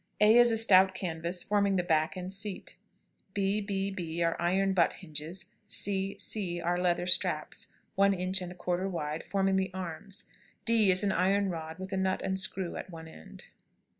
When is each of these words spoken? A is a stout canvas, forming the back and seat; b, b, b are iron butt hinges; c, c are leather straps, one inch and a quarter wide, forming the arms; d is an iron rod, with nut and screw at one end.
A 0.19 0.35
is 0.35 0.49
a 0.49 0.57
stout 0.57 0.95
canvas, 0.95 1.43
forming 1.43 1.75
the 1.75 1.83
back 1.83 2.17
and 2.17 2.33
seat; 2.33 2.75
b, 3.35 3.61
b, 3.61 3.91
b 3.91 4.23
are 4.23 4.35
iron 4.41 4.73
butt 4.73 4.93
hinges; 4.93 5.45
c, 5.67 6.17
c 6.17 6.59
are 6.59 6.79
leather 6.81 7.05
straps, 7.05 7.67
one 7.93 8.15
inch 8.15 8.41
and 8.41 8.51
a 8.51 8.55
quarter 8.55 8.89
wide, 8.89 9.21
forming 9.23 9.57
the 9.57 9.69
arms; 9.75 10.23
d 10.65 10.89
is 10.89 11.03
an 11.03 11.11
iron 11.11 11.49
rod, 11.51 11.77
with 11.77 11.91
nut 11.91 12.23
and 12.23 12.39
screw 12.39 12.75
at 12.77 12.89
one 12.89 13.07
end. 13.07 13.49